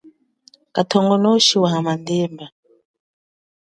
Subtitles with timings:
[0.75, 2.45] Kathongonoshi wa hamandemba.